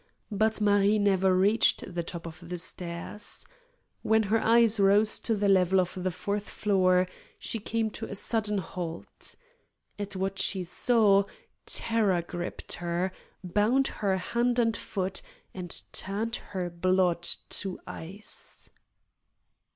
But 0.31 0.59
Marie 0.59 0.97
never 0.97 1.37
reached 1.37 1.93
the 1.93 2.01
top 2.01 2.25
of 2.25 2.49
the 2.49 2.57
stairs. 2.57 3.45
When 4.01 4.23
her 4.23 4.41
eyes 4.43 4.79
rose 4.79 5.19
to 5.19 5.35
the 5.35 5.47
level 5.47 5.79
of 5.79 5.93
the 5.95 6.09
fourth 6.09 6.49
floor 6.49 7.07
she 7.37 7.59
came 7.59 7.91
to 7.91 8.07
a 8.07 8.15
sudden 8.15 8.57
halt. 8.57 9.35
At 9.99 10.15
what 10.15 10.39
she 10.39 10.63
saw 10.63 11.25
terror 11.67 12.23
gripped 12.23 12.73
her, 12.77 13.11
bound 13.43 13.85
her 14.01 14.17
hand 14.17 14.57
and 14.57 14.75
foot, 14.75 15.21
and 15.53 15.79
turned 15.91 16.37
her 16.37 16.71
blood 16.71 17.21
to 17.61 17.79
ice. 17.85 18.71